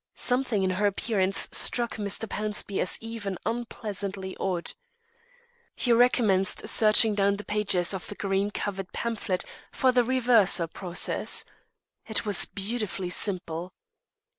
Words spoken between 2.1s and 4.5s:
Pownceby as even unpleasantly